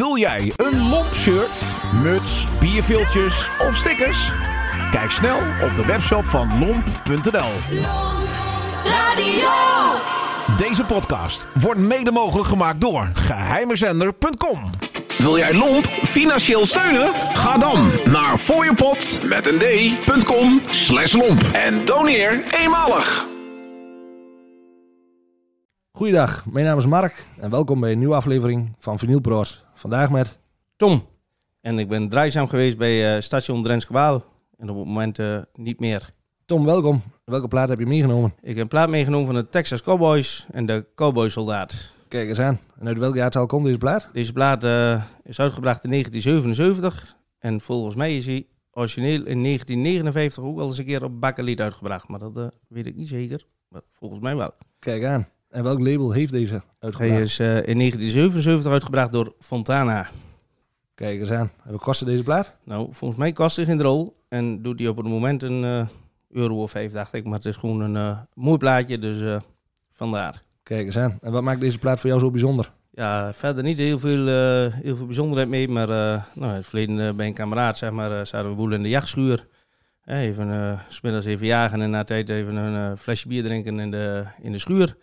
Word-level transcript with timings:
Wil 0.00 0.16
jij 0.16 0.52
een 0.56 0.88
lomp 0.88 1.14
shirt, 1.14 1.62
muts, 2.02 2.46
bierviltjes 2.60 3.48
of 3.58 3.76
stickers? 3.76 4.30
Kijk 4.90 5.10
snel 5.10 5.36
op 5.36 5.76
de 5.76 5.84
webshop 5.86 6.24
van 6.24 6.58
lomp.nl. 6.58 7.50
Deze 10.56 10.84
podcast 10.84 11.46
wordt 11.54 11.80
mede 11.80 12.10
mogelijk 12.10 12.48
gemaakt 12.48 12.80
door 12.80 13.10
geheimezender.com. 13.14 14.70
Wil 15.18 15.38
jij 15.38 15.54
Lomp 15.54 15.86
financieel 16.04 16.66
steunen? 16.66 17.12
Ga 17.34 17.58
dan 17.58 17.90
naar 18.04 18.36
fooiepot 18.38 19.20
met 19.24 19.46
een 19.46 19.58
d.com 19.58 20.60
slash 20.70 21.12
lomp 21.12 21.42
en 21.52 21.84
doneer 21.84 22.42
eenmalig. 22.60 23.29
Goeiedag, 26.00 26.46
mijn 26.46 26.64
naam 26.64 26.78
is 26.78 26.86
Mark 26.86 27.26
en 27.38 27.50
welkom 27.50 27.80
bij 27.80 27.92
een 27.92 27.98
nieuwe 27.98 28.14
aflevering 28.14 28.74
van 28.78 28.98
Vinyl 28.98 29.20
Bros. 29.20 29.64
Vandaag 29.74 30.10
met 30.10 30.38
Tom. 30.76 31.06
En 31.60 31.78
ik 31.78 31.88
ben 31.88 32.08
draaizaam 32.08 32.48
geweest 32.48 32.78
bij 32.78 33.14
eh, 33.14 33.20
station 33.20 33.62
Drenske 33.62 33.92
Waal. 33.92 34.24
En 34.56 34.70
op 34.70 34.76
het 34.76 34.86
moment 34.86 35.18
eh, 35.18 35.38
niet 35.54 35.80
meer. 35.80 36.10
Tom, 36.46 36.64
welkom. 36.64 37.02
Welke 37.24 37.48
plaat 37.48 37.68
heb 37.68 37.78
je 37.78 37.86
meegenomen? 37.86 38.34
Ik 38.40 38.48
heb 38.48 38.58
een 38.58 38.68
plaat 38.68 38.88
meegenomen 38.88 39.26
van 39.26 39.34
de 39.34 39.48
Texas 39.48 39.82
Cowboys 39.82 40.46
en 40.52 40.66
de 40.66 40.86
Cowboy 40.94 41.28
Soldaat. 41.28 41.92
Kijk 42.08 42.28
eens 42.28 42.40
aan. 42.40 42.58
En 42.78 42.86
uit 42.86 42.98
welk 42.98 43.14
jaartal 43.14 43.46
komt 43.46 43.64
deze 43.64 43.78
plaat? 43.78 44.10
Deze 44.12 44.32
plaat 44.32 44.64
eh, 44.64 45.04
is 45.22 45.40
uitgebracht 45.40 45.84
in 45.84 45.90
1977. 45.90 47.16
En 47.38 47.60
volgens 47.60 47.94
mij 47.94 48.16
is 48.16 48.26
hij 48.26 48.46
origineel 48.72 49.24
in 49.24 49.42
1959 49.42 50.44
ook 50.44 50.58
al 50.58 50.66
eens 50.66 50.78
een 50.78 50.84
keer 50.84 51.04
op 51.04 51.20
Bakkelied 51.20 51.60
uitgebracht. 51.60 52.08
Maar 52.08 52.18
dat 52.18 52.54
weet 52.68 52.86
ik 52.86 52.96
niet 52.96 53.08
zeker. 53.08 53.46
Maar 53.68 53.82
volgens 53.92 54.20
mij 54.20 54.36
wel. 54.36 54.52
Kijk 54.78 55.04
aan. 55.04 55.28
En 55.50 55.62
welk 55.62 55.78
label 55.78 56.10
heeft 56.10 56.32
deze 56.32 56.62
uitgebracht? 56.78 57.12
Hij 57.12 57.22
is 57.22 57.38
eh, 57.38 57.46
in 57.46 57.78
1977 57.78 58.72
uitgebracht 58.72 59.12
door 59.12 59.34
Fontana. 59.40 60.08
Kijk 60.94 61.20
eens 61.20 61.30
aan. 61.30 61.50
En 61.64 61.72
wat 61.72 61.80
kostte 61.80 62.04
deze 62.04 62.22
plaat? 62.22 62.56
Nou, 62.64 62.88
volgens 62.90 63.20
mij 63.20 63.32
kost 63.32 63.56
hij 63.56 63.64
geen 63.64 63.82
rol. 63.82 64.12
En 64.28 64.62
doet 64.62 64.78
hij 64.78 64.88
op 64.88 64.96
het 64.96 65.06
moment 65.06 65.42
een 65.42 65.64
eh, 65.64 65.86
euro 66.30 66.62
of 66.62 66.70
vijf, 66.70 66.92
dacht 66.92 67.12
ik. 67.12 67.24
Maar 67.24 67.34
het 67.34 67.44
is 67.44 67.56
gewoon 67.56 67.80
een 67.80 67.96
eh, 67.96 68.18
mooi 68.34 68.58
plaatje, 68.58 68.98
dus 68.98 69.40
vandaar. 69.92 70.42
Kijk 70.62 70.86
eens 70.86 70.98
aan. 70.98 71.18
En 71.22 71.32
wat 71.32 71.42
maakt 71.42 71.60
deze 71.60 71.78
plaat 71.78 72.00
voor 72.00 72.08
jou 72.08 72.20
zo 72.20 72.30
bijzonder? 72.30 72.72
Ja, 72.90 73.32
verder 73.32 73.62
niet 73.62 73.78
heel 73.78 73.98
veel, 73.98 74.26
heel 74.70 74.96
veel 74.96 75.06
bijzonderheid 75.06 75.48
mee. 75.48 75.68
Maar 75.68 75.88
nou, 76.34 76.50
in 76.50 76.56
het 76.56 76.66
verleden 76.66 77.16
bij 77.16 77.26
een 77.26 77.34
kameraad, 77.34 77.78
zeg 77.78 77.90
maar, 77.90 78.26
zaten 78.26 78.50
we 78.50 78.56
boel 78.56 78.72
in 78.72 78.82
de 78.82 78.88
jachtschuur. 78.88 79.46
Even, 80.04 80.78
's 80.88 81.00
middags 81.00 81.26
even 81.26 81.46
jagen 81.46 81.80
en 81.80 81.90
na 81.90 82.04
tijd 82.04 82.28
even 82.28 82.56
een 82.56 82.98
flesje 82.98 83.28
bier 83.28 83.42
drinken 83.42 83.80
in 83.80 83.90
de, 83.90 84.24
in 84.42 84.52
de 84.52 84.58
schuur. 84.58 84.96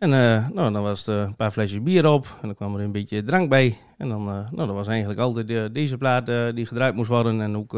En 0.00 0.12
eh, 0.12 0.48
nou, 0.48 0.72
dan 0.72 0.82
was 0.82 1.06
eh, 1.06 1.20
een 1.20 1.36
paar 1.36 1.50
flesjes 1.50 1.82
bier 1.82 2.06
op 2.06 2.26
en 2.40 2.46
dan 2.46 2.54
kwam 2.54 2.74
er 2.74 2.80
een 2.80 2.92
beetje 2.92 3.22
drank 3.22 3.48
bij. 3.48 3.76
En 3.96 4.08
dan, 4.08 4.28
eh, 4.28 4.34
nou, 4.34 4.66
dat 4.66 4.76
was 4.76 4.86
eigenlijk 4.86 5.20
altijd 5.20 5.74
deze 5.74 5.98
plaat 5.98 6.28
eh, 6.28 6.46
die 6.54 6.66
gedraaid 6.66 6.94
moest 6.94 7.08
worden. 7.08 7.40
En 7.40 7.56
ook 7.56 7.76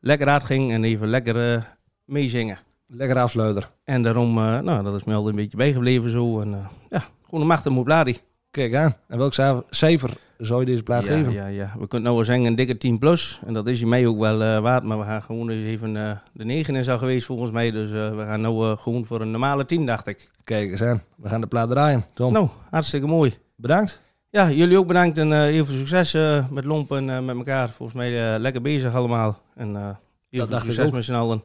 lekker 0.00 0.28
hard 0.28 0.44
ging 0.44 0.72
en 0.72 0.84
even 0.84 1.08
lekker 1.08 1.66
meezingen. 2.04 2.58
Lekker 2.86 3.18
afsluiter. 3.18 3.70
En 3.84 4.02
daarom, 4.02 4.34
nou, 4.34 4.82
dat 4.82 4.94
is 4.94 5.04
me 5.04 5.14
altijd 5.14 5.34
een 5.34 5.40
beetje 5.40 5.56
bijgebleven 5.56 6.10
zo. 6.10 6.40
En 6.40 6.68
ja, 6.90 7.02
gewoon 7.24 7.40
een 7.40 7.46
machtige 7.46 7.74
moebladi. 7.74 8.18
Kijk 8.50 8.74
aan. 8.74 8.96
En 9.08 9.18
welk 9.18 9.34
cijfer 9.70 10.10
zou 10.40 10.60
je 10.60 10.66
deze 10.66 10.82
plaat 10.82 11.06
ja, 11.06 11.16
geven? 11.16 11.32
Ja, 11.32 11.46
ja, 11.46 11.72
we 11.78 11.86
kunnen 11.86 12.02
nou 12.02 12.14
wel 12.16 12.24
zeggen 12.24 12.44
een 12.44 12.54
dikke 12.54 12.76
10 12.76 12.98
plus. 12.98 13.40
En 13.46 13.54
dat 13.54 13.66
is 13.66 13.80
hij 13.80 13.88
mij 13.88 14.06
ook 14.06 14.18
wel 14.18 14.42
eh, 14.42 14.58
waard. 14.58 14.84
Maar 14.84 14.98
we 14.98 15.04
gaan 15.04 15.22
gewoon 15.22 15.48
even... 15.48 15.96
eh, 15.96 16.16
de 16.32 16.44
9 16.44 16.74
is 16.74 16.88
al 16.88 16.98
geweest 16.98 17.26
volgens 17.26 17.50
mij. 17.50 17.70
Dus 17.70 17.90
eh, 17.90 18.16
we 18.16 18.22
gaan 18.24 18.40
nou 18.40 18.76
gewoon 18.76 19.04
voor 19.04 19.20
een 19.20 19.30
normale 19.30 19.64
10, 19.64 19.86
dacht 19.86 20.06
ik. 20.06 20.30
Kijk 20.44 20.70
eens 20.70 20.82
aan. 20.82 21.02
We 21.16 21.28
gaan 21.28 21.40
de 21.40 21.46
plaat 21.46 21.70
draaien. 21.70 22.04
Tom, 22.14 22.32
Nou, 22.32 22.48
hartstikke 22.70 23.06
mooi. 23.06 23.34
bedankt. 23.56 24.00
Ja, 24.30 24.50
jullie 24.50 24.78
ook 24.78 24.86
bedankt 24.86 25.18
en 25.18 25.42
heel 25.42 25.64
veel 25.64 25.76
succes 25.86 26.12
met 26.50 26.64
Lompen 26.64 27.10
en 27.10 27.24
met 27.24 27.36
elkaar. 27.36 27.68
Volgens 27.70 27.98
mij 27.98 28.38
lekker 28.38 28.62
bezig 28.62 28.94
allemaal. 28.94 29.42
En 29.54 29.98
heel 30.30 30.46
veel 30.46 30.60
succes 30.60 30.90
met 30.90 31.04
z'n 31.04 31.14
allen. 31.14 31.42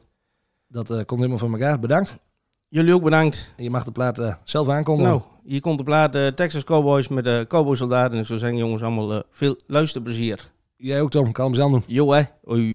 Dat 0.68 0.86
komt 0.86 1.20
helemaal 1.20 1.38
van 1.38 1.52
elkaar. 1.52 1.78
Bedankt. 1.78 2.16
Jullie 2.68 2.94
ook 2.94 3.02
bedankt. 3.02 3.52
En 3.56 3.64
je 3.64 3.70
mag 3.70 3.84
de 3.84 3.92
plaat 3.92 4.38
zelf 4.44 4.68
aankondigen. 4.68 5.10
Nou, 5.12 5.22
hier 5.46 5.60
komt 5.60 5.78
de 5.78 5.84
plaat 5.84 6.14
eh, 6.14 6.26
Texas 6.26 6.64
Cowboys 6.64 7.08
met 7.08 7.24
de 7.24 7.44
Cowboy 7.48 7.74
Soldaten. 7.74 8.12
En 8.12 8.20
ik 8.20 8.26
zou 8.26 8.38
zeggen, 8.38 8.58
jongens, 8.58 8.82
allemaal 8.82 9.12
eh, 9.12 9.20
veel 9.30 9.56
luisterplezier. 9.66 10.50
Jij 10.76 11.00
ook, 11.00 11.10
Tom. 11.10 11.32
Kan 11.32 11.44
hem 11.44 11.54
zelf 11.54 11.70
doen. 11.70 11.82
Jo, 11.86 12.12
hè. 12.12 12.22
Hoi. 12.44 12.74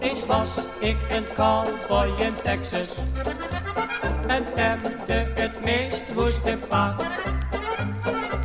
Eens 0.00 0.26
was 0.26 0.68
ik 0.80 0.96
een 1.10 1.24
cowboy 1.34 2.08
in 2.18 2.32
Texas 2.42 2.94
en 4.30 4.44
temde 4.54 5.26
het 5.34 5.64
meest 5.64 6.14
woeste 6.14 6.58
paard. 6.68 7.02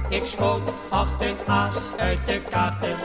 Ik 0.09 0.25
schoot 0.25 0.71
acht 0.89 1.23
aas 1.45 1.91
uit 1.97 2.19
de 2.25 2.41
kaarten, 2.49 2.95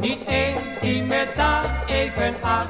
niet 0.00 0.24
één 0.24 0.56
die 0.80 1.02
me 1.02 1.26
daar 1.36 1.64
even 1.86 2.34
aan. 2.42 2.66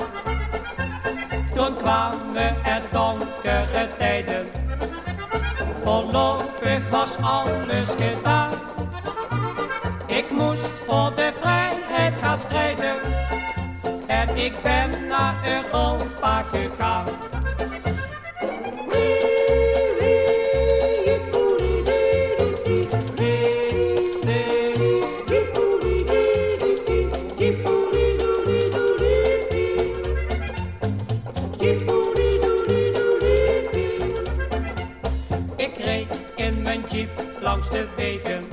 Toen 1.55 1.77
kwamen 1.77 2.65
er 2.65 2.83
donkere 2.93 3.89
tijden, 3.99 4.47
voorlopig 5.85 6.89
was 6.91 7.17
alles 7.21 7.89
gedaan. 7.89 8.53
Ik 10.07 10.31
moest 10.31 10.73
voor 10.87 11.13
de 11.15 11.33
vrijheid 11.41 12.15
gaan 12.23 12.39
strijden. 12.39 12.95
En 14.07 14.37
ik 14.37 14.63
ben 14.63 14.91
naar 15.09 15.35
Europa 15.47 16.43
gegaan. 16.43 17.28
Wegen, 37.97 38.49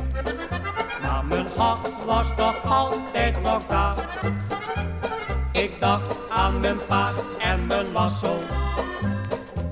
maar 1.02 1.26
mijn 1.26 1.48
hart 1.58 2.06
was 2.06 2.36
toch 2.36 2.64
altijd 2.64 3.42
nog 3.44 3.62
daar. 3.68 3.96
Ik 5.52 5.80
dacht 5.80 6.18
aan 6.30 6.60
mijn 6.60 6.86
paard 6.86 7.16
en 7.40 7.68
mijn 7.68 7.92
lasso. 7.92 8.38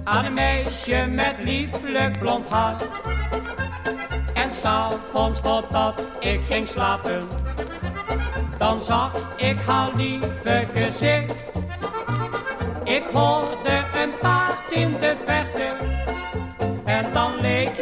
Aan 0.04 0.26
een 0.26 0.34
meisje 0.34 1.06
met 1.10 1.36
lieflijk 1.44 2.20
blond 2.20 2.50
haar. 2.50 2.76
En 4.34 4.54
s'avonds 4.54 5.40
voordat 5.40 6.04
ik 6.20 6.42
ging 6.50 6.68
slapen. 6.68 7.28
Dan 8.58 8.80
zag 8.80 9.12
ik 9.38 9.58
haar 9.66 9.90
lieve 9.96 10.68
gezicht. 10.74 11.36
Ik 12.84 13.04
hoorde 13.14 13.84
een 13.96 14.12
paard 14.22 14.72
in 14.72 14.96
de 15.00 15.16
verte. 15.26 15.93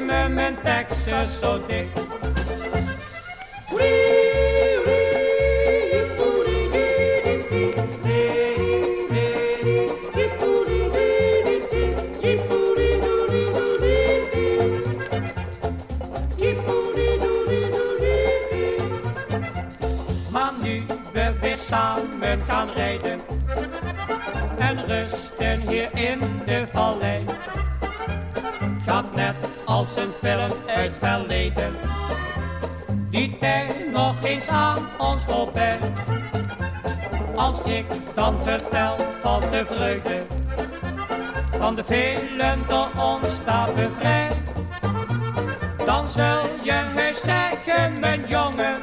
Me 0.06 0.30
mijn 0.30 0.58
Texas 0.64 1.40
zo 1.40 1.66
dicht. 1.68 2.10
Maar 20.30 20.54
nu 20.62 20.84
we 21.12 21.34
weer 21.42 21.56
samen 21.56 22.42
gaan 22.48 22.70
rijden 22.70 23.20
en 24.60 24.86
rusten 24.88 25.60
hier 25.60 25.90
in 25.94 26.20
de 26.46 26.68
vallei, 26.72 27.26
gaat 28.86 29.16
net 29.16 29.51
als 29.82 29.96
een 29.96 30.12
film 30.20 30.52
uit 30.68 30.94
verleden. 31.00 31.74
Die 33.10 33.38
tijd 33.38 33.92
nog 33.92 34.24
eens 34.24 34.48
aan 34.48 34.88
ons 34.98 35.24
voorbij. 35.24 35.78
Als 37.36 37.66
ik 37.66 37.86
dan 38.16 38.36
vertel 38.44 38.96
van 39.22 39.42
de 39.52 39.66
vreugde, 39.66 40.22
van 41.58 41.76
de 41.76 41.84
velen 41.84 42.60
door 42.68 42.88
ons 42.98 43.44
daar 43.46 43.74
bevrijd. 43.74 44.36
Dan 45.86 46.08
zul 46.08 46.42
je 46.64 46.84
heus 46.96 47.22
zeggen, 47.22 48.00
mijn 48.00 48.24
jongen, 48.28 48.78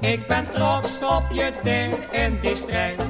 ik 0.00 0.26
ben 0.26 0.46
trots 0.52 1.02
op 1.02 1.24
je 1.32 1.52
deel 1.62 1.98
in 2.10 2.38
die 2.40 2.56
strijd. 2.56 3.02